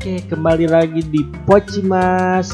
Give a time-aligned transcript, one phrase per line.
[0.00, 2.48] Oke, kembali lagi di Pocimas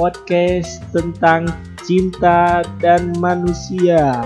[0.00, 1.44] Podcast tentang
[1.84, 4.24] cinta dan manusia.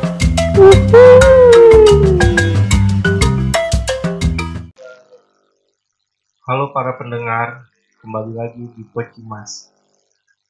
[6.46, 7.66] Halo para pendengar,
[8.06, 9.74] kembali lagi di Pocimas.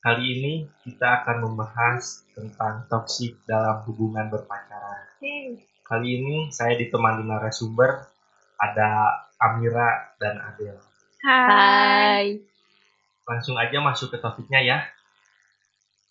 [0.05, 5.09] Kali ini kita akan membahas tentang toksik dalam hubungan berpacaran.
[5.89, 8.13] Kali ini saya ditemani narasumber
[8.61, 10.90] ada Amira dan Adel.
[11.21, 12.41] Hai.
[13.29, 14.79] Langsung aja masuk ke topiknya ya.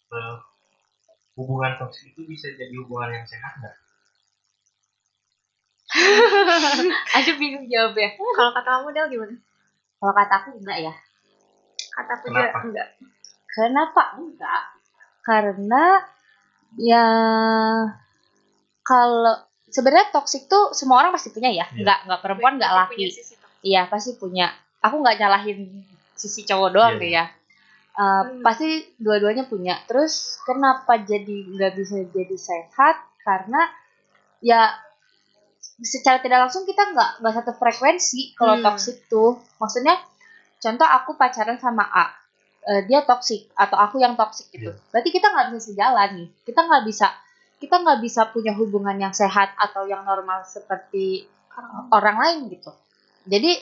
[0.10, 0.36] Eh,
[1.38, 3.76] hubungan toksik itu bisa jadi hubungan yang sehat nggak?
[7.18, 8.14] Aduh bingung jawab ya.
[8.14, 9.36] Kalau kata kamu Del gimana?
[9.98, 10.94] Kalau kata aku enggak ya.
[11.90, 12.46] Kata aku Kenapa?
[12.46, 12.88] juga enggak.
[13.50, 14.64] Kenapa enggak?
[15.26, 15.84] Karena
[16.78, 17.06] ya
[18.86, 19.36] kalau
[19.70, 21.66] sebenarnya toksik tuh semua orang pasti punya ya.
[21.74, 21.82] Iya.
[21.82, 23.10] Enggak, enggak perempuan, enggak laki.
[23.66, 24.54] Iya, pasti punya.
[24.80, 25.84] Aku nggak nyalahin
[26.16, 27.02] sisi cowok doang Iya.
[27.02, 27.26] deh ya.
[27.94, 28.40] Uh, Hmm.
[28.40, 29.76] Pasti dua-duanya punya.
[29.84, 32.96] Terus kenapa jadi nggak bisa jadi sehat?
[33.22, 33.68] Karena
[34.40, 34.72] ya
[35.80, 38.64] secara tidak langsung kita nggak nggak satu frekuensi kalau Hmm.
[38.64, 39.40] toksik tuh.
[39.60, 40.00] Maksudnya
[40.58, 42.06] contoh aku pacaran sama A,
[42.60, 44.70] Eh, dia toksik atau aku yang toksik gitu.
[44.70, 44.84] Iya.
[44.92, 46.28] Berarti kita nggak bisa sejalan nih.
[46.44, 47.08] Kita nggak bisa
[47.58, 51.24] kita nggak bisa punya hubungan yang sehat atau yang normal seperti
[51.90, 52.72] orang lain gitu.
[53.26, 53.56] Jadi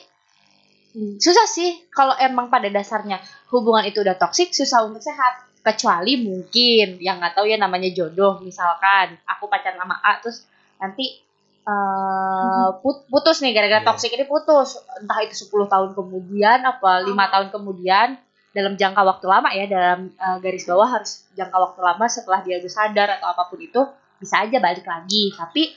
[0.92, 3.18] hmm, susah sih kalau emang pada dasarnya
[3.50, 5.48] hubungan itu udah toksik susah untuk sehat.
[5.58, 9.18] Kecuali mungkin yang nggak tahu ya namanya jodoh misalkan.
[9.26, 10.46] Aku pacaran sama A terus
[10.78, 11.20] nanti
[11.68, 13.88] eh, put- putus nih gara-gara Iya.
[13.88, 14.80] toksik ini putus.
[14.96, 18.16] Entah itu 10 tahun kemudian apa lima tahun kemudian
[18.56, 22.56] dalam jangka waktu lama ya dalam eh, garis bawah harus jangka waktu lama setelah dia
[22.56, 23.80] udah sadar atau apa pun itu
[24.16, 25.34] bisa aja balik lagi.
[25.36, 25.68] Tapi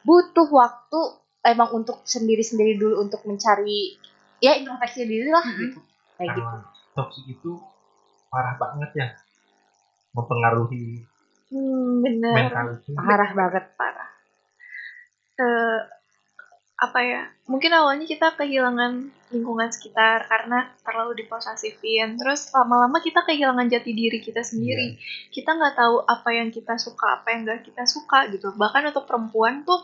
[0.00, 1.00] butuh waktu
[1.44, 4.00] emang untuk sendiri-sendiri dulu untuk mencari
[4.38, 5.58] ya introspeksi diri lah Mhm.
[5.60, 5.78] gitu
[6.14, 7.52] kayak gitu Karena toksik itu
[8.28, 9.08] parah banget ya,
[10.10, 11.02] mempengaruhi
[11.46, 12.34] Hmm, bener.
[12.40, 12.90] mentality.
[12.94, 14.10] parah banget Parah.
[15.36, 15.80] Eh,
[16.76, 17.22] apa ya?
[17.44, 18.92] Mungkin awalnya kita kehilangan
[19.30, 22.14] lingkungan sekitar karena terlalu diposesifin.
[22.14, 24.98] Terus lama-lama kita kehilangan jati diri kita sendiri.
[25.30, 28.50] Kita nggak tahu apa yang kita suka, apa yang nggak kita suka gitu.
[28.52, 29.82] Bahkan untuk perempuan tuh,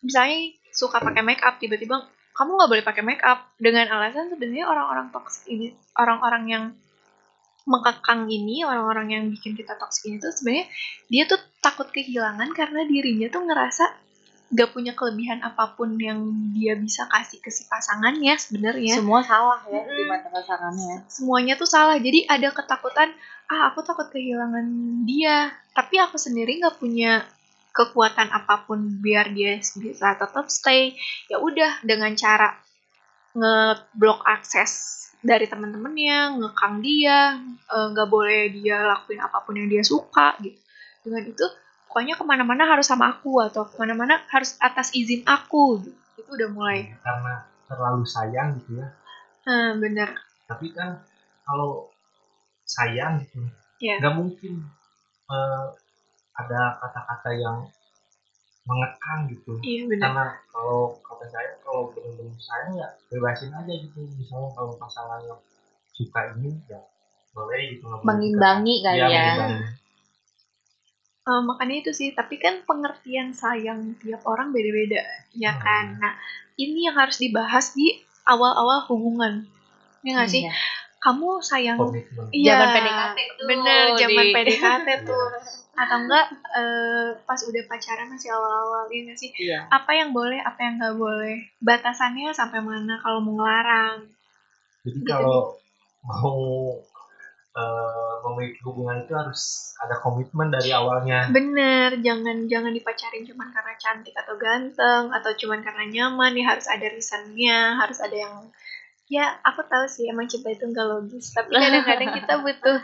[0.00, 2.00] misalnya suka pakai make up, tiba-tiba
[2.34, 3.46] kamu nggak boleh pakai make up.
[3.56, 6.64] Dengan alasan sebenarnya orang-orang toksik ini, orang-orang yang
[7.64, 10.66] mengekang ini, orang-orang yang bikin kita toksik ini tuh sebenarnya
[11.08, 13.84] dia tuh takut kehilangan karena dirinya tuh ngerasa
[14.54, 19.00] gak punya kelebihan apa pun yang dia bisa kasih ke si pasangannya sebenarnya.
[19.00, 20.10] Semua salah ya di Mm-mm.
[20.10, 21.08] mata pasangannya.
[21.10, 21.96] Semuanya tuh salah.
[21.98, 23.10] Jadi ada ketakutan
[23.50, 24.66] ah aku takut kehilangan
[25.08, 25.50] dia.
[25.74, 27.24] Tapi aku sendiri nggak punya
[27.74, 30.94] kekuatan apa pun biar dia bisa tetap stay
[31.26, 32.54] ya udah dengan cara
[33.34, 39.82] ngeblok akses dari teman-temannya ngekang dia eh, nggak boleh dia lakuin apa pun yang dia
[39.82, 40.60] suka gitu
[41.02, 41.46] dengan itu
[41.90, 45.98] pokoknya ke mana-mana harus sama aku atau ke mana-mana harus atas izin aku gitu.
[46.22, 48.86] itu udah mulai Karena terlalu sayang gitu ya.
[49.44, 50.14] nah, bener
[50.44, 51.00] Tapi kan
[51.42, 51.90] kalau
[52.64, 53.44] sayang gitu,
[53.82, 53.98] Iya.
[54.00, 54.52] nggak mungkin
[55.28, 55.66] eh,
[56.34, 57.58] ada kata-kata yang
[58.64, 59.52] mengekang gitu.
[59.60, 64.72] iya bener karena kalau kata saya kalau benar-benar sayang ya bebasin aja gitu misalnya kalau
[64.74, 65.36] pasangannya
[65.90, 66.80] suka ini ya
[67.30, 69.20] boleh gitu Mengimbangi kali Iya, ya.
[69.36, 69.64] mengimbangi.
[71.24, 75.00] Eh, makanya itu sih tapi kan pengertian sayang tiap orang beda-beda
[75.32, 75.62] ya Hmm.
[75.62, 76.12] kan nah
[76.54, 79.44] ini yang harus dibahas di awal-awal hubungan
[80.00, 80.52] ya nggak sih Iya.
[80.98, 85.24] kamu sayang komitmen Iya, Zaman PDKT tuh bener zaman di- PDKT tuh
[85.74, 89.66] atau enggak eh, pas udah pacaran masih awal-awal ya nggak sih Iya.
[89.68, 94.06] apa yang boleh apa yang nggak boleh batasannya sampai mana kalau mau ngelarang
[94.82, 95.06] jadi Gitu.
[95.06, 95.58] kalau
[96.02, 96.38] mau
[97.52, 99.42] eh, memiliki hubungan itu harus
[99.78, 105.60] ada komitmen dari awalnya bener jangan jangan dipacarin cuman karena cantik atau ganteng atau cuman
[105.60, 108.34] karena nyaman ya harus ada reasonnya harus ada yang
[109.06, 112.78] ya aku tahu sih emang cinta itu nggak logis tapi kadang-kadang kita butuh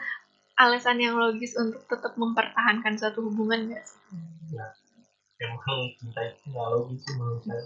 [0.60, 3.98] alasan yang logis untuk tetap mempertahankan suatu hubungan gak sih?
[4.52, 4.68] Ya
[5.40, 7.62] emang cinta itu nggak logis sih menurut saya.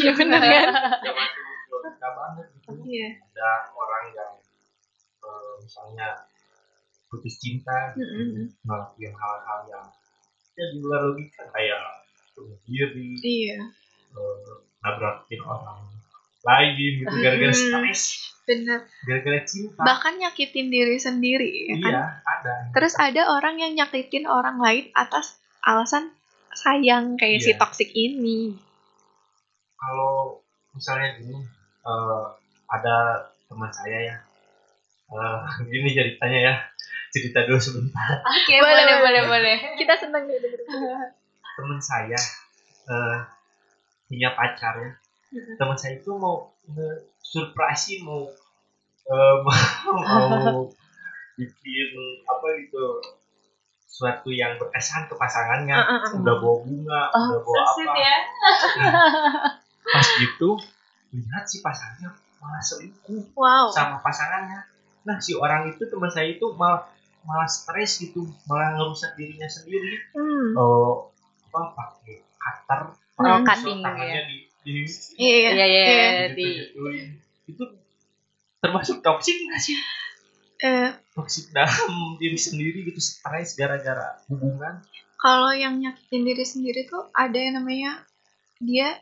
[0.00, 0.68] Iya bener kan?
[1.04, 2.68] Ya masih logika banget gitu.
[2.88, 3.08] Iya.
[3.20, 4.32] Ada orang yang
[5.28, 6.08] eh, misalnya
[7.08, 8.46] putus cinta gitu, Mm-mm.
[8.64, 9.86] ngelakuin hal-hal yang
[10.56, 11.80] ya di luar logika kayak
[12.36, 13.64] bunuh diri iya.
[14.12, 14.54] eh,
[14.84, 15.88] nabrakin orang
[16.40, 17.62] lain gitu gara-gara Hmm.
[17.64, 18.02] stres
[18.44, 23.72] bener gara-gara cinta bahkan nyakitin diri sendiri ya kan iya ada terus ada orang yang
[23.74, 26.08] nyakitin orang lain atas alasan
[26.50, 27.58] sayang kayak si Iya.
[27.58, 28.56] toxic ini
[29.74, 30.40] kalau
[30.72, 31.38] misalnya gini
[31.82, 32.24] eh,
[32.68, 32.94] ada
[33.44, 34.16] teman saya ya
[35.08, 36.54] Eh, gini ceritanya ya
[37.08, 39.00] cerita dulu sebentar Oke, Boleh, boleh, boleh.
[39.00, 39.56] boleh, boleh.
[39.80, 41.08] Kita senang nih denger.
[41.54, 42.20] teman saya
[42.86, 43.16] eh,
[44.04, 44.92] punya pacar ya
[45.30, 46.50] teman saya itu mau
[47.18, 48.24] surprise mau
[49.04, 49.36] eh,
[49.94, 50.64] mau
[51.34, 51.88] bikin
[52.24, 52.84] apa gitu
[53.88, 56.10] suatu yang berkesan ke pasangannya Ah, ah, ah.
[56.14, 58.16] udah bawa bunga Oh, udah bawa so apa ya.
[59.84, 60.50] pas gitu
[61.10, 63.68] lihat si pasangannya malah selingkuh Wow.
[63.68, 64.60] sama pasangannya
[65.02, 66.84] nah si orang itu teman saya itu malah
[67.22, 70.52] malah stres gitu malah ngerusak dirinya sendiri Hmm.
[70.54, 71.10] oh
[71.48, 75.50] apa pakai cutter terus cutting, tangannya di, di Iya, iya.
[75.50, 76.08] Iya, iya, Iya.
[76.30, 77.08] di gitu-gituin.
[77.46, 77.64] itu
[78.58, 79.76] termasuk toksik nggak sih
[80.58, 84.82] Eh, toksik dalam diri sendiri gitu stres gara-gara hubungan
[85.16, 88.02] kalau yang nyakitin diri sendiri tuh ada yang namanya
[88.58, 88.98] dia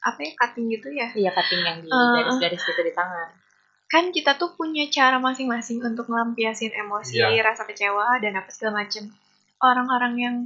[0.00, 3.28] apa ya cutting gitu ya Iya, cutting yang di Eh, garis-garis gitu di tangan.
[3.84, 7.42] kan kita tuh punya cara masing-masing untuk melampiasin emosi, Iya.
[7.44, 9.06] rasa kecewa dan apa segala macem.
[9.56, 10.36] Orang-orang yang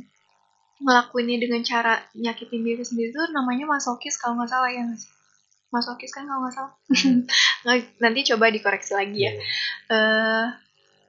[0.78, 5.10] ngelakuinnya dengan cara nyakitin diri sendiri tuh namanya masokis kalau nggak salah ya nggak sih?
[5.68, 6.72] Masokis kan kalau nggak salah.
[7.64, 9.32] Nggak- Nanti coba dikoreksi lagi ya.
[9.88, 10.46] eh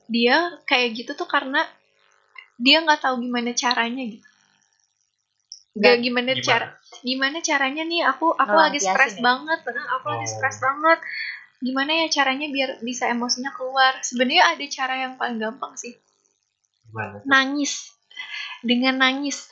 [0.10, 1.62] dia kayak gitu tuh karena
[2.58, 4.26] dia nggak tahu gimana caranya gitu.
[5.72, 6.44] Gak Nggak- gimana, Gimana?
[6.44, 6.68] cara
[7.00, 9.22] gimana caranya nih aku aku lagi Ngelampiasin stres ya?
[9.22, 10.32] banget, nah, aku lagi Oh.
[10.34, 11.00] stres banget.
[11.60, 13.96] Gimana ya caranya biar bisa emosinya keluar?
[14.02, 15.94] Sebenarnya ada cara yang paling gampang sih,
[16.84, 17.96] gimana nangis.
[18.60, 19.48] Dengan nangis.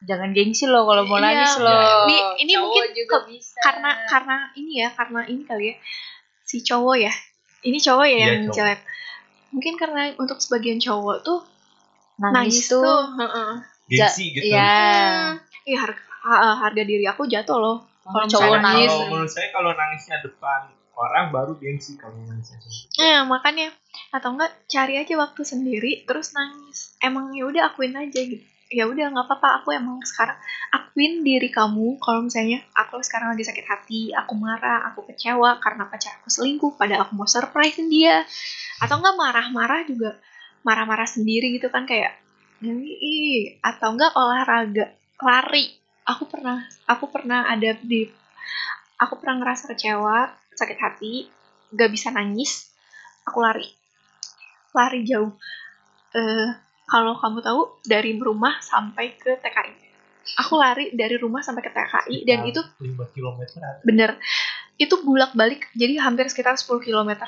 [0.00, 1.24] Jangan gengsi loh kalau mau Iya.
[1.34, 1.76] nangis loh.
[2.02, 3.60] Ini- ini Cowok mungkin juga ke- bisa.
[3.60, 5.74] Karena karena ini ya, karena ini kali ya.
[6.42, 7.12] Si cowok ya.
[7.60, 8.54] Ini cowok ya Iya, yang cowok.
[8.54, 8.80] jelek.
[9.50, 11.38] Mungkin karena untuk sebagian cowok tuh
[12.16, 13.52] nangis, nangis, tuh, tuh, heeh.
[13.90, 14.62] gengsi gitu Iya.
[14.62, 15.32] Hmm,
[15.62, 17.76] Iya harga, ha- harga diri aku jatuh loh.
[18.00, 18.88] Kalau cowok nangis.
[18.88, 20.60] kalau menurut saya kalau nangisnya depan
[20.92, 23.66] orang baru gengsi kalau nangisnya sendiri Nah, makanya
[24.10, 26.96] atau enggak cari aja waktu sendiri terus nangis.
[26.98, 28.40] Emang ya udah akuin aja gitu.
[28.70, 29.48] Ya udah nggak apa-apa.
[29.62, 30.38] Aku emang sekarang
[30.70, 31.98] akuin diri kamu.
[31.98, 36.78] Kalau misalnya aku sekarang lagi sakit hati, aku marah, aku kecewa karena pacar aku selingkuh
[36.78, 38.22] pada aku mau surprisein dia.
[38.78, 40.14] Atau enggak marah-marah juga
[40.62, 42.14] marah-marah sendiri gitu kan kayak
[42.62, 44.86] "Ih, atau enggak olahraga,
[45.18, 45.66] lari.
[46.06, 48.06] Aku pernah aku pernah ada di
[49.02, 51.14] aku pernah ngerasa kecewa, sakit hati,
[51.74, 52.70] gak bisa nangis,
[53.26, 53.66] aku lari.
[54.76, 55.34] Lari jauh.
[56.14, 59.90] Eh kalau kamu tahu dari rumah sampai ke TKI
[60.38, 63.40] aku lari dari rumah sampai ke TKI dan itu 5 km
[63.82, 64.20] bener.
[64.80, 67.20] Itu bulak balik jadi hampir sekitar 10 km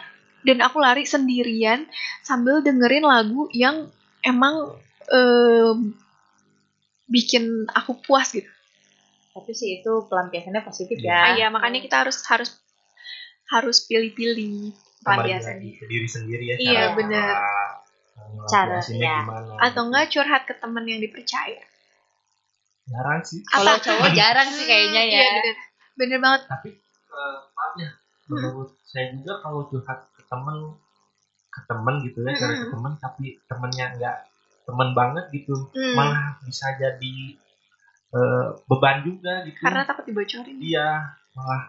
[0.43, 1.87] dan aku lari sendirian
[2.25, 3.91] sambil dengerin lagu yang
[4.25, 4.77] emang
[5.13, 5.93] em,
[7.11, 8.49] bikin aku puas gitu.
[9.33, 11.09] Tapi sih itu pelampiasannya positif Iya.
[11.09, 11.17] ya.
[11.17, 12.51] Ah, iya makanya kita harus harus
[13.53, 14.73] harus pilih-pilih
[15.05, 15.49] kembali pelampiasan.
[15.61, 17.82] lagi ke diri sendiri ya Iya, cara
[18.51, 19.25] Cara, iya.
[19.25, 21.63] gimana atau enggak curhat ke teman yang dipercaya
[22.91, 23.85] jarang sih Kalau Apa?
[23.85, 25.15] cowok jarang sih kayaknya ya.
[25.15, 25.57] Iya, bener.
[25.93, 26.71] bener banget tapi
[27.13, 27.91] eh, maaf ya
[28.27, 30.57] menurut saya juga kalau curhat ke temen
[31.53, 32.73] ke temen gitu ya curhat ke Mm-mm.
[32.75, 34.17] temen tapi temennya nggak
[34.63, 37.15] temen banget gitu Hmm, malah bisa jadi
[38.13, 41.63] eh, beban juga gitu karena takut dibocorin iya malah.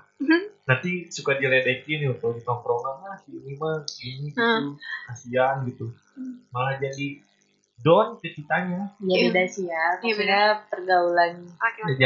[0.63, 4.79] Nanti suka diledekin ya kalau di tongkrongan mah si ini mah ini gitu Hmm.
[5.05, 5.91] kasihan gitu
[6.50, 7.20] malah jadi
[7.77, 9.24] down ke kitanya Iya Iya.
[9.27, 9.84] beda sih ya.
[10.00, 11.34] Iya, Maksudnya pergaulan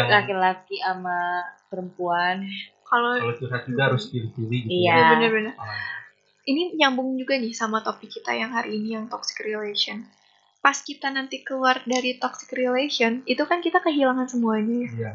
[0.09, 0.75] Laki-laki.
[0.79, 1.19] sama
[1.67, 2.37] perempuan.
[2.81, 4.89] kalau kalau curhat juga harus pilih-pilih gitu Iya.
[4.89, 6.07] Iya, bener-bener Ah,
[6.45, 10.07] ini nyambung juga nih sama topik kita yang hari ini yang toxic relation
[10.57, 15.11] pas kita nanti keluar dari toxic relation itu kan kita kehilangan semuanya ya iya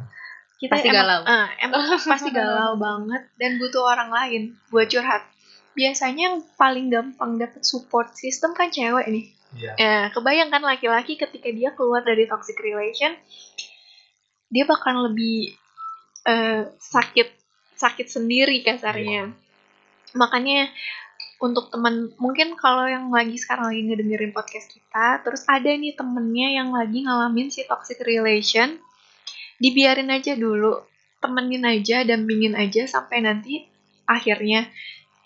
[0.63, 1.21] kita Pasti emang, galau.
[1.27, 1.81] eh, emang
[2.15, 5.27] pasti galau banget dan butuh orang lain buat curhat
[5.73, 11.49] biasanya yang paling gampang dapet support system kan cewek nih iya Ya, kebayangkan laki-laki ketika
[11.51, 13.13] dia keluar dari toxic relation,
[14.49, 15.53] dia bakal lebih
[16.25, 17.29] eh, sakit
[17.77, 19.29] sakit sendiri kasarnya.
[20.15, 20.71] Makanya
[21.37, 26.49] untuk teman mungkin kalau yang lagi sekarang lagi ngedengerin podcast kita, terus ada nih temennya
[26.63, 28.79] yang lagi ngalamin si toxic relation,
[29.63, 30.83] dibiarin aja dulu,
[31.23, 33.63] temenin aja, dampingin aja sampai nanti
[34.11, 34.67] akhirnya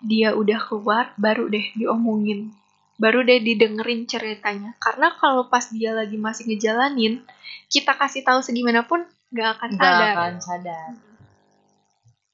[0.04, 2.52] dia udah keluar, baru deh diomongin
[2.96, 4.72] baru deh didengerin ceritanya.
[4.80, 7.20] Karena kalau pas dia lagi masih ngejalanin
[7.68, 10.12] kita kasih tahu segimanapun nggak akan Nggak sadar.
[10.16, 10.90] akan sadar.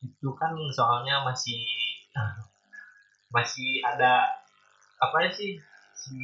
[0.02, 1.62] itu kan soalnya masih
[3.30, 4.26] masih ada
[4.98, 5.54] apa ya sih
[5.94, 6.14] si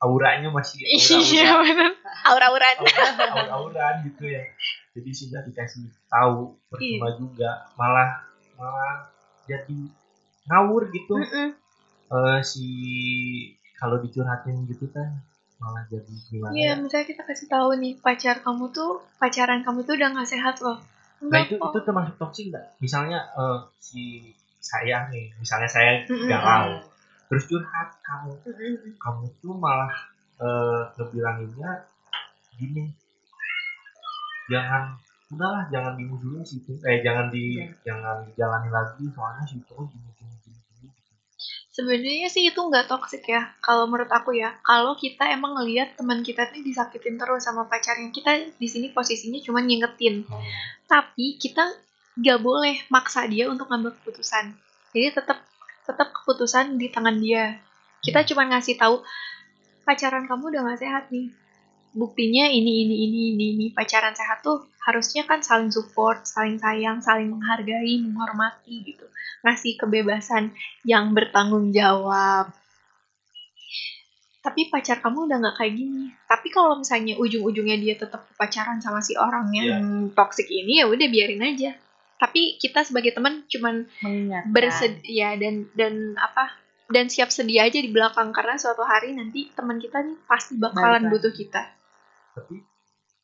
[0.00, 1.96] auranya masih iya benar
[2.28, 4.44] aura-auran aura auran gitu ya
[4.92, 8.20] jadi sudah dikasih tahu percuma juga malah
[8.54, 9.08] malah
[9.44, 9.78] jadi
[10.46, 11.48] ngawur gitu Mm-mm.
[12.12, 12.66] eh, si
[13.76, 15.08] kalau dicurhatin gitu kan
[15.58, 16.82] malah jadi gimana Iya, ya?
[16.82, 20.78] misalnya kita kasih tahu nih pacar kamu tuh pacaran kamu tuh udah nggak sehat loh.
[21.22, 21.70] Nah Enggak itu kok.
[21.70, 22.66] itu termasuk toksik nggak?
[22.82, 24.02] Misalnya eh, si
[24.58, 26.26] saya nih, misalnya saya Mm-mm.
[26.26, 26.82] galau,
[27.26, 28.94] terus curhat kamu, Mm-mm.
[28.98, 29.90] kamu tuh malah
[30.42, 31.70] eh, ngebilanginnya
[32.58, 32.90] gini,
[34.52, 34.82] jangan
[35.32, 37.72] udahlah jangan dimusuhin sih itu, eh jangan di Iya.
[37.88, 40.88] jangan dijalani lagi soalnya si cowok gini gini gini gini.
[41.72, 44.60] Sebenarnya sih itu nggak toksik ya, kalau menurut aku ya.
[44.60, 49.40] Kalau kita emang ngelihat teman kita nih disakitin terus sama pacarnya, kita di sini posisinya
[49.40, 50.28] cuma ngingetin.
[50.28, 50.36] Oh,
[50.84, 51.64] Tapi kita
[52.20, 54.52] nggak boleh maksa dia untuk ngambil keputusan.
[54.92, 55.40] Jadi tetap
[55.88, 57.56] tetap keputusan di tangan dia.
[58.04, 59.00] Kita cuma ngasih tahu
[59.88, 61.32] pacaran kamu udah nggak sehat nih.
[61.92, 67.04] Buktinya ini ini ini ini ini pacaran sehat tuh harusnya kan saling support, saling sayang,
[67.04, 69.06] saling menghargai, menghormati gitu.
[69.44, 72.50] Ngasih kebebasan yang bertanggung jawab.
[74.42, 76.10] Tapi pacar kamu udah nggak kayak gini.
[76.26, 81.06] Tapi kalau misalnya ujung-ujungnya dia tetap pacaran sama si orang yang toksik ini ya udah
[81.06, 81.78] biarin aja.
[82.18, 86.54] Tapi kita sebagai teman cuman mengingatkan bersedia dan dan apa
[86.90, 91.06] dan siap sedia aja di belakang karena suatu hari nanti teman kita nih pasti bakalan
[91.06, 91.81] butuh kita.
[92.32, 92.56] Tapi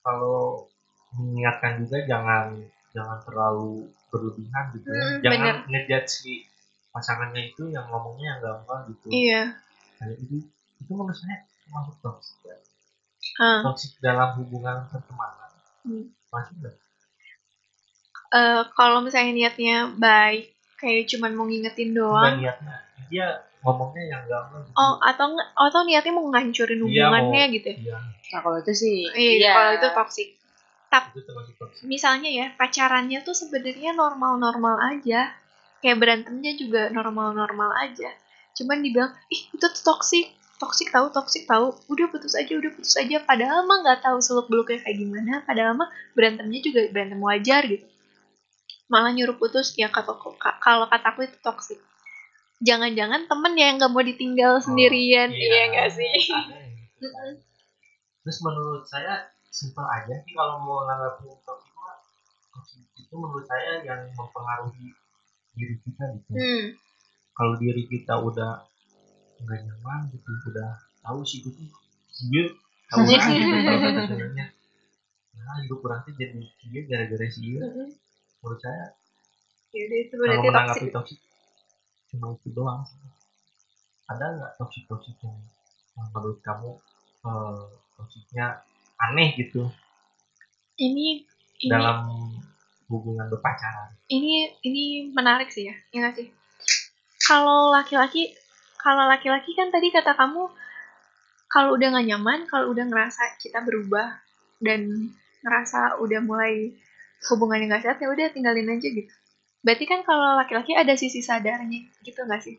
[0.04, 0.68] kalau
[1.16, 2.52] mengingatkan juga jangan
[2.92, 5.04] jangan terlalu berlebihan gitu ya.
[5.04, 6.32] Hmm, jangan ngejudge si
[6.92, 9.08] pasangannya itu yang ngomongnya yang gampang gitu.
[9.12, 9.42] Iya.
[10.00, 10.34] Kayak itu
[10.78, 12.56] itu menurut saya termasuk toksik ya.
[13.38, 15.50] Ah, toksik dalam hubungan pertemanan
[15.86, 16.10] Hmm.
[16.28, 16.74] masih nggak
[18.28, 22.36] eh, kalau misalnya niatnya baik, kayak cuman mau ngingetin doang.
[22.36, 23.26] niatnya dia
[23.58, 24.76] ngomongnya yang gampang gitu.
[24.76, 27.68] Oh, atau nggak- atau niatnya mau ngancurin Iya, hubungannya mau- gitu.
[27.68, 27.76] ya?
[27.76, 27.96] iya
[28.28, 30.28] nah kalau itu sih Iya, kalau itu toksik.
[30.88, 35.32] itu termasuk toksik Misalnya ya, pacarannya tuh sebenarnya normal-normal aja.
[35.78, 38.08] Kayak berantemnya juga normal-normal aja.
[38.52, 40.32] Cuman dibilang, ih itu tuh toksik.
[40.58, 41.70] Toksik tahu, toksik tahu.
[41.86, 43.20] Udah putus aja, udah putus aja.
[43.20, 45.32] Padahal mah nggak tahu seluk beluknya kayak gimana.
[45.44, 47.86] Padahal mah berantemnya juga berantem wajar gitu.
[48.88, 50.16] Malah nyuruh putus, ya kata
[50.58, 51.78] kalau kataku itu toksik.
[52.58, 55.46] Jangan-jangan temen ya yang nggak mau ditinggal sendirian, iya.
[55.46, 56.14] iya nggak sih?
[56.98, 57.32] Gitu kan.
[58.26, 61.72] terus menurut saya simpel aja sih kalau mau nanggapin toksik
[63.08, 64.92] itu menurut saya yang mempengaruhi
[65.56, 66.30] diri kita gitu.
[66.36, 66.64] Hmm,
[67.32, 68.68] kalau diri kita udah
[69.40, 71.68] nggak nyaman gitu udah tahu sih itu tuh
[72.28, 72.44] dia
[72.92, 74.46] tahu lah gitu kalau kata sebenarnya
[75.38, 76.36] nah hidup orang tuh jadi
[76.68, 77.64] dia gara-gara si dia
[78.44, 78.92] menurut saya
[79.68, 81.18] Yaudah itu kalau berarti menanggapi toksik
[82.08, 82.82] cuma itu doang
[84.08, 85.36] ada nggak toksik toksik yang
[85.96, 86.70] yang menurut kamu
[87.98, 88.64] toksiknya
[88.98, 89.68] aneh gitu
[90.78, 91.26] Ini
[91.58, 92.06] ini dalam
[92.88, 96.32] hubungan berpacaran ini ini menarik sih ya, ya sih?
[97.28, 98.32] Kalau laki-laki,
[98.80, 100.48] kalau laki-laki kan tadi kata kamu,
[101.52, 104.16] kalau udah nggak nyaman, kalau udah ngerasa kita berubah
[104.64, 105.12] dan
[105.44, 106.72] ngerasa udah mulai
[107.28, 109.12] hubungannya nggak sehat, ya udah tinggalin aja gitu.
[109.62, 112.56] Berarti kan kalau laki-laki ada sisi sadarnya, gitu nggak sih?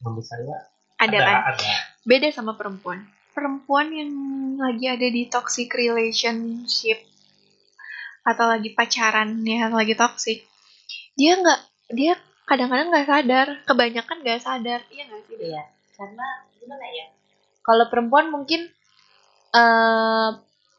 [0.00, 0.56] menurut saya
[0.96, 1.40] Ada, ada kan?
[1.52, 1.72] ada
[2.08, 3.04] Beda sama perempuan.
[3.36, 4.12] Perempuan yang
[4.56, 6.98] lagi ada di toxic relationship
[8.24, 10.44] atau lagi pacaran yang lagi toxic,
[11.16, 11.60] dia nggak
[11.96, 12.12] dia
[12.44, 15.36] kadang-kadang nggak sadar, kebanyakan nggak sadar, iya nggak sih?
[15.40, 15.62] Iya,
[15.96, 16.26] karena
[16.58, 17.06] gimana ya?
[17.64, 18.68] Kalau perempuan mungkin
[19.50, 20.30] eh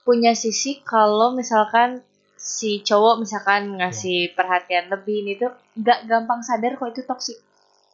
[0.02, 2.02] punya sisi kalau misalkan
[2.42, 7.38] si cowok misalkan ngasih perhatian lebih ini tuh nggak gampang sadar kok itu toksik.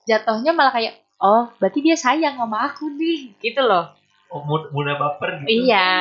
[0.08, 3.92] Jatuhnya malah kayak oh berarti dia sayang sama aku nih gitu loh.
[4.28, 5.92] oh, mudah, baper gitu Iya.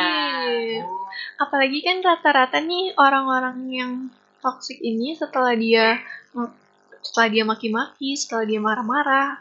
[0.47, 0.83] Iya.
[0.83, 1.07] Oh,
[1.43, 3.93] Apalagi kan rata-rata nih orang-orang yang
[4.43, 5.99] toxic ini setelah dia
[7.03, 9.39] setelah dia maki-maki, setelah dia marah-marah,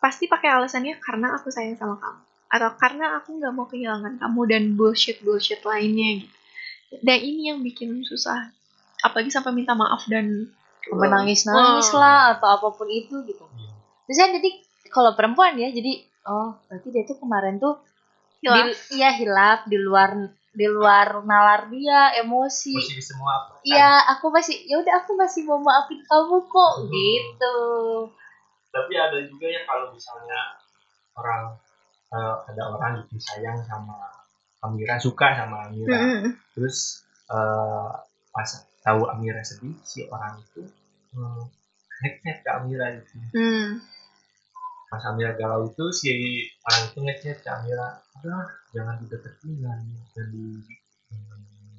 [0.00, 2.20] pasti pakai alasannya karena aku sayang sama kamu
[2.54, 6.34] atau karena aku nggak mau kehilangan kamu dan bullshit bullshit lainnya gitu.
[7.00, 8.52] Dan ini yang bikin susah.
[9.00, 10.50] Apalagi sampai minta maaf dan
[10.84, 12.00] Menangis nangis Wah.
[12.00, 13.40] lah atau apa pun itu gitu.
[13.56, 13.72] Iya.
[14.04, 14.50] Terus kan jadi
[14.92, 17.80] kalau perempuan ya jadi oh berarti dia tuh kemarin tuh
[18.44, 18.68] Hilaf.
[18.68, 20.12] Di, iya hilaf di luar
[20.52, 22.76] di luar nalar dia emosi.
[22.76, 23.64] masih semua apa kan?
[23.64, 26.88] Iya, aku masih ya udah aku masih mau maafin kamu kok Hmm.
[26.92, 27.56] gitu.
[28.68, 30.60] tapi ada juga yang kalau misalnya
[31.16, 31.56] orang
[32.10, 33.96] eh, ada orang gitu sayang sama
[34.64, 36.32] Amira suka sama Amira Mm-mm.
[36.56, 37.90] terus eh,
[38.30, 38.48] pas
[38.80, 40.64] tahu Amira sedih si orang itu
[41.12, 41.42] hmm,
[42.00, 43.78] ngechat ke Amira itu Hmm.
[44.88, 46.08] pas Amira galau itu si
[46.62, 48.40] orang itu ngechat ke Amira udah
[48.72, 49.80] jangan dideketin jangan
[50.10, 50.44] jangan di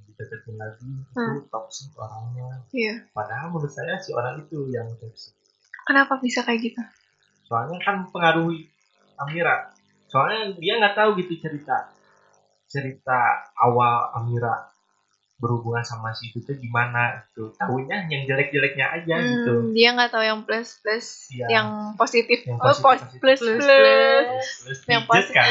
[0.05, 1.41] dideketin lagi itu Hmm.
[1.49, 3.03] toxic orangnya Iya.
[3.11, 5.33] padahal menurut saya si orang itu yang toxic
[5.85, 6.81] Kenapa bisa kayak gitu?
[7.45, 8.69] soalnya kan pengaruhi
[9.15, 9.69] Amira
[10.05, 11.93] soalnya dia nggak tahu gitu cerita
[12.75, 13.17] cerita
[13.57, 14.69] awal Amira
[15.35, 20.09] berhubungan sama si itu tuh gimana gitu tahunya yang jelek-jeleknya aja Hmm, gitu dia nggak
[20.09, 21.45] tahu yang plus plus Iya.
[21.51, 23.19] yang positif Yang oh positif, pos- positif.
[23.19, 24.25] plus Plus, plus, plus.
[24.57, 25.43] Terus Yang positif.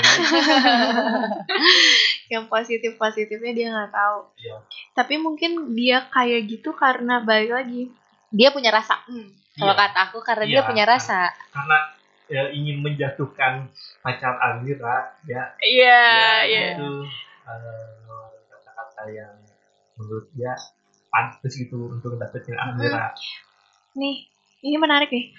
[2.27, 4.57] yang positif positifnya dia nggak tahu Iya.
[4.93, 7.91] tapi mungkin dia kayak gitu karena balik lagi
[8.31, 8.99] dia punya rasa
[9.55, 9.79] kalau Iya.
[9.79, 10.65] kata aku karena dia Iya.
[10.65, 11.77] punya rasa karena
[12.29, 13.69] ya, ingin menjatuhkan
[14.01, 15.53] pacar Amira ya.
[15.61, 16.03] Iya
[16.49, 16.91] ya, itu
[17.45, 19.35] eh, kata-kata yang
[20.01, 20.53] menurut dia
[21.13, 23.13] pantas gitu untuk dapetin Amira.
[23.95, 24.27] Nih
[24.65, 25.31] ini menarik nih.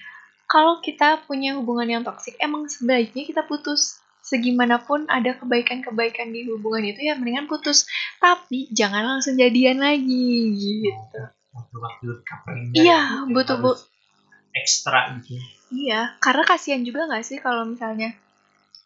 [0.46, 3.98] Kalau kita punya hubungan yang toksik emang sebaiknya kita putus.
[4.26, 7.86] Segimanapun ada kebaikan-kebaikan di hubungan itu ya mendingan putus.
[8.18, 10.50] Tapi jangan langsung jadian lagi
[10.82, 11.20] gitu.
[11.54, 13.72] Waktu-waktu coupling Iya, butuh, Bu.
[14.54, 15.38] ekstra gitu
[15.74, 18.14] iya karena kasihan juga nggak sih kalau misalnya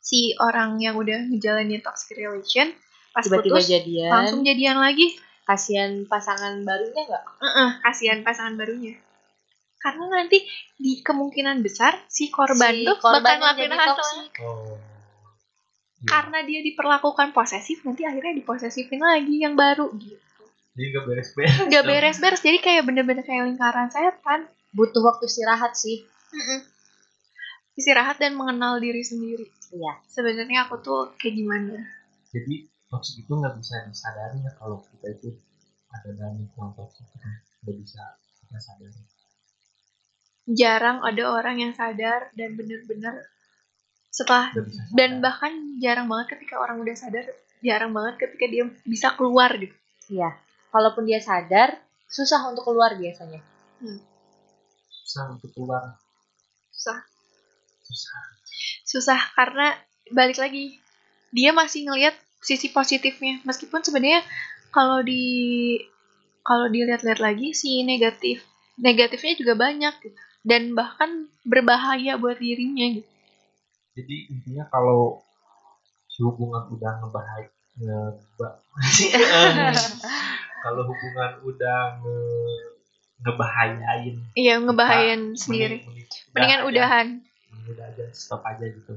[0.00, 2.72] si orang yang udah ngejalanin toxic relation
[3.12, 4.10] pas tiba-tiba putus jadian.
[4.10, 5.14] langsung jadian lagi.
[5.44, 7.25] Kasihan pasangan barunya nggak?
[7.42, 8.94] Heeh, kasihan pasangan barunya.
[9.82, 10.46] Karena nanti
[10.78, 13.90] di kemungkinan besar si korban Si tuh korban bakal ngelakuin jadi hal
[14.46, 14.78] oh.
[16.00, 16.08] Iya.
[16.08, 20.44] karena dia diperlakukan posesif nanti akhirnya diposesifin lagi yang baru gitu.
[20.72, 21.56] Jadi gak beres-beres.
[21.60, 21.84] Dong.
[21.84, 24.49] beres-beres jadi kayak bener-bener kayak lingkaran setan.
[24.70, 26.06] Butuh waktu istirahat sih
[27.80, 29.46] istirahat dan mengenal diri sendiri.
[29.70, 29.92] Iya.
[30.10, 31.78] Sebenarnya aku tuh kayak gimana?
[32.30, 35.28] Jadi toxic itu nggak bisa disadari ya kalau kita itu
[35.90, 37.16] ada dalam lingkungan toxic itu
[37.64, 38.02] nggak bisa
[38.42, 39.00] kita sadari.
[40.50, 43.30] Jarang ada orang yang sadar dan bener-bener
[44.10, 44.50] setelah
[44.90, 47.30] dan bahkan jarang banget ketika orang udah sadar
[47.62, 49.76] jarang banget ketika dia bisa keluar gitu.
[50.10, 50.34] Iya.
[50.75, 51.78] Kalaupun dia sadar
[52.10, 53.38] susah untuk keluar biasanya.
[54.90, 55.94] Susah untuk keluar
[56.80, 56.99] susah.
[57.84, 58.40] Susah
[58.90, 59.78] susah karena
[60.10, 60.82] balik lagi
[61.30, 63.38] dia masih ngelihat sisi positifnya.
[63.46, 64.26] Meskipun sebenarnya
[64.74, 65.78] kalau di
[66.42, 68.42] kalau dilihat-lihat lagi si negatif
[68.81, 70.16] negatifnya juga banyak gitu.
[70.40, 73.11] dan bahkan berbahaya buat dirinya gitu.
[73.92, 75.20] Jadi intinya kalau
[76.09, 77.44] si hubungan udah ngebahai
[77.76, 78.48] ngeba
[80.64, 82.18] kalau hubungan udah nge,
[83.20, 84.16] ngebahayain.
[84.35, 85.76] Iya ngebahayain kita, sendiri.
[85.85, 87.06] mending- mending mendingan udahan.
[87.52, 88.92] Mending udah aja stop aja gitu.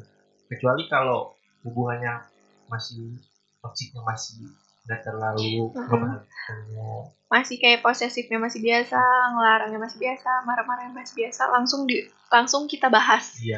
[0.48, 2.24] Kecuali kalau hubungannya
[2.68, 3.20] masih
[3.60, 4.48] toksiknya masih
[4.84, 9.00] nggak terlalu ngebahayain masih kayak posesifnya masih biasa
[9.34, 13.40] ngelarangnya masih biasa marah-marahnya masih biasa langsung di langsung kita bahas.
[13.40, 13.58] Iya.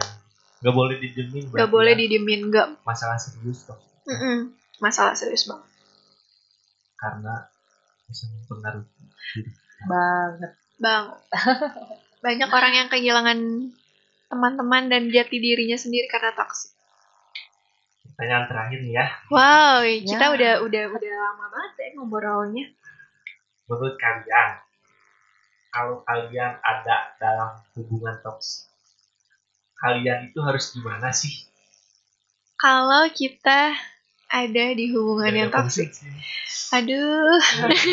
[0.64, 2.00] Nggak boleh didiemin nggak boleh ya.
[2.48, 2.68] nggak.
[2.88, 3.76] Masalah serius toh.
[4.06, 4.54] Mm-mm.
[4.80, 5.66] masalah serius banget.
[6.96, 7.50] Karena
[8.06, 8.86] bisa mempengaruhi
[9.88, 10.52] banget.
[10.80, 11.20] Banget
[12.26, 13.40] banyak orang yang kehilangan
[14.34, 16.74] teman-teman dan jati dirinya sendiri karena toksik
[18.10, 19.06] pertanyaan terakhir nih ya.
[19.30, 20.34] Wow kita Ya.
[20.34, 22.66] udah udah udah lama banget ya ngobrolnya.
[23.70, 24.50] Menurut kalian
[25.70, 28.66] kalau kalian ada dalam hubungan toksik
[29.78, 31.46] kalian itu harus gimana sih?
[32.58, 33.76] Kalau kita
[34.34, 35.94] ada di hubungan yang Gak ada toksik.
[36.74, 37.38] Aduh.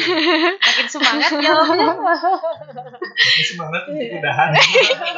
[0.68, 4.50] Makin semangat jawabnya Makin semangat untuk udahan.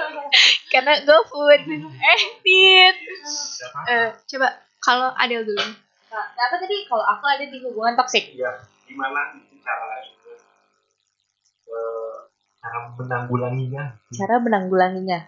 [0.73, 1.63] Karena GoFood
[2.03, 3.91] eh tit Gak apa-apa.
[3.91, 4.49] Eh, coba
[4.83, 5.63] kalau Adel dulu.
[6.11, 6.87] Nah, apa tadi?
[6.87, 10.31] Kalau aku ada di hubungan toksik Iya, gimana itu cara itu?
[11.71, 12.17] Eh,
[12.59, 13.85] cara menanggulanginya?
[14.11, 15.21] Cara menanggulanginya.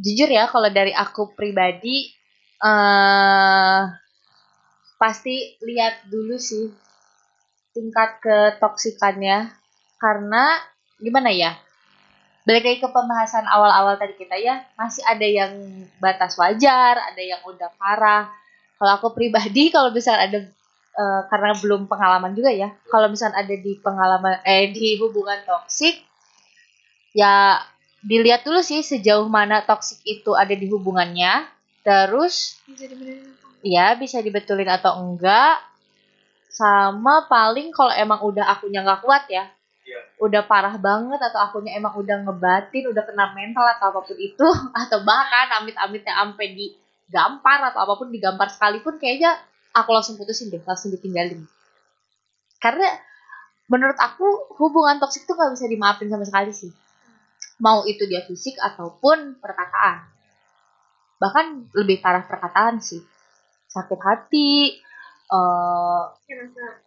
[0.00, 2.10] Jujur ya kalau dari aku pribadi
[2.62, 4.01] eh
[5.02, 6.70] pasti lihat dulu sih
[7.74, 9.50] tingkat ketoksikannya.
[9.98, 10.62] Karena
[11.02, 11.58] gimana ya?
[12.46, 15.52] Balik lagi ke pembahasan awal-awal tadi kita ya masih ada yang
[15.98, 18.30] batas wajar ada yang udah parah.
[18.78, 20.38] Kalau aku pribadi kalau misalnya ada
[20.98, 26.02] eh, karena belum pengalaman juga ya kalau misalnya ada di pengalaman eh di hubungan toksik
[27.14, 27.62] ya
[28.02, 31.46] dilihat dulu sih sejauh mana toksik itu ada di hubungannya
[31.86, 32.58] terus
[33.62, 35.62] ya bisa dibetulin atau enggak
[36.52, 39.48] sama paling kalau emang udah akunya nggak kuat ya.
[39.82, 39.98] Iya.
[40.22, 44.46] udah parah banget atau akunya emang udah ngebatin udah kena mental atau apa pun itu
[44.86, 49.34] atau bahkan amit-amitnya sampai digampar atau apa pun digampar sekalipun kayaknya
[49.74, 51.42] aku langsung putusin deh langsung ditinggalin.
[52.62, 52.94] Karena
[53.66, 56.70] menurut aku hubungan toksik tuh nggak bisa dimaafin sama sekali sih.
[57.58, 60.06] Mau itu dia fisik ataupun perkataan.
[61.18, 63.02] Bahkan lebih parah perkataan sih
[63.72, 64.78] sakit hati
[65.32, 66.02] eh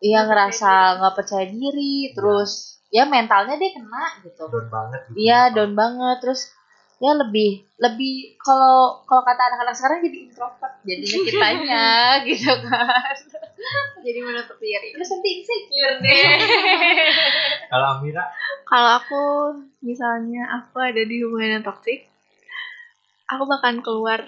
[0.05, 4.45] iya ngerasa nggak percaya diri terus ya mentalnya dia kena gitu.
[4.45, 5.53] Down banget gitu iya ya.
[5.53, 6.53] down banget terus
[7.01, 11.87] ya lebih lebih kalau kalau kata anak-anak sekarang jadi introvert jadinya kitanya
[12.29, 13.15] gitu kan.
[14.05, 14.93] Jadi menutup diri.
[14.93, 16.37] Terus nanti insecure deh.
[17.73, 18.21] Kalau Amira,
[18.69, 19.23] kalau aku
[19.81, 22.05] misalnya aku ada di hubungan yang toksik
[23.29, 24.19] aku bakalan keluar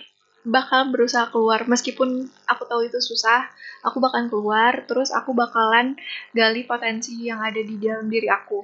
[0.48, 1.68] bakal berusaha keluar.
[1.68, 3.46] Meskipun aku tahu itu susah
[3.84, 6.00] aku bakalan keluar terus aku bakalan
[6.34, 8.64] gali potensi yang ada di dalam diri aku.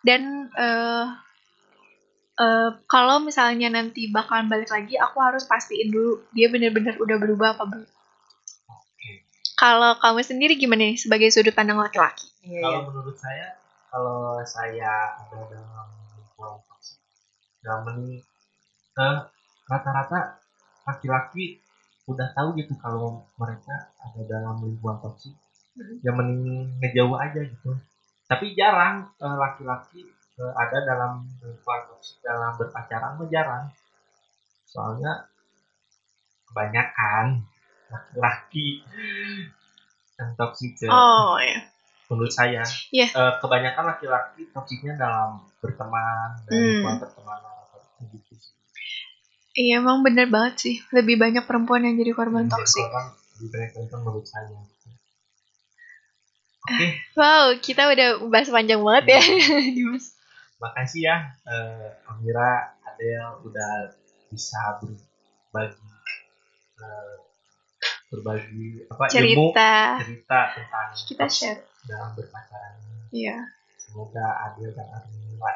[0.00, 1.06] Dan eh
[2.40, 7.48] eh, kalau misalnya nanti bakalan balik lagi aku harus pastiin dulu dia benar-benar udah berubah
[7.58, 7.90] apa belum.
[9.60, 12.32] Kalau kamu sendiri gimana nih sebagai sudut pandang laki-laki?
[12.40, 13.60] Iya, kalau menurut saya,
[13.92, 15.88] kalau saya ada dalam
[16.64, 16.96] toksik,
[17.60, 18.24] ya mending
[18.96, 19.18] eh,
[19.68, 20.39] rata-rata
[20.90, 21.62] laki-laki
[22.04, 25.34] udah tahu gitu kalau mereka ada dalam lingkungan toksik,
[25.70, 26.02] Hmm.
[26.02, 27.70] ya mending ngejauh aja gitu.
[28.26, 30.02] Tapi jarang eh, laki-laki
[30.36, 33.64] eh, ada dalam lingkungan toksik dalam berpacaran mah jarang.
[34.66, 35.30] Soalnya
[36.46, 37.46] kebanyakan
[37.86, 38.82] laki-laki
[40.14, 41.58] yang toksik oh ya
[42.06, 43.06] menurut saya Iya.
[43.06, 46.58] Eh, kebanyakan laki-laki toksiknya dalam berteman dan Hmm.
[46.60, 47.49] lingkungan pertemanan.
[49.60, 50.74] Iya emang bener banget sih.
[50.88, 52.80] Lebih banyak perempuan yang jadi korban toksik.
[52.80, 54.56] korban lebih banyak korban menurut saya.
[56.60, 56.86] Oke.
[57.14, 59.22] Wow kita udah bahas panjang banget ya.
[59.76, 60.16] Dimas
[60.60, 63.96] makasih ya eh, Amira Adel udah
[64.28, 65.80] bisa berbagi
[66.76, 67.16] eh,
[68.12, 69.72] berbagi apa ilmu Cerita.
[70.04, 71.60] cerita tentang Kita share.
[71.88, 72.76] dalam berpacaran.
[72.76, 73.24] Ini.
[73.24, 73.36] Iya.
[73.80, 75.52] Semoga Adel dan Amira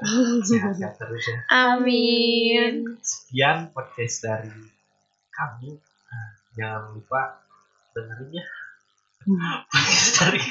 [0.00, 1.38] sehat-sehat terus ya.
[1.52, 2.96] Amin.
[3.04, 4.52] Sekian podcast dari
[5.30, 5.76] kami
[6.10, 7.38] Nah, jangan lupa
[7.94, 8.44] dengerin ya.
[9.70, 10.42] Podcast dari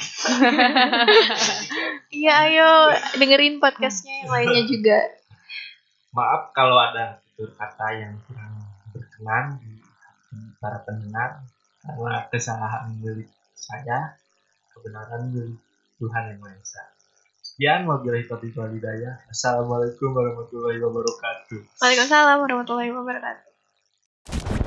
[2.24, 2.72] Iya ayo.
[3.20, 5.00] Dengerin podcastnya yang lainnya juga.
[6.16, 8.56] Maaf kalau ada tutur kata yang kurang
[8.96, 9.84] berkenan di
[10.64, 11.44] para pendengar.
[11.80, 14.16] Karena kesalahan milik saya
[14.72, 15.60] kebenaran milik
[16.00, 16.89] Tuhan yang Maha Esa
[17.60, 19.20] sekian wabillahi taufiq wal hidayah.
[19.28, 21.60] Assalamualaikum warahmatullahi wabarakatuh.
[21.84, 24.59] Waalaikumsalam warahmatullahi wabarakatuh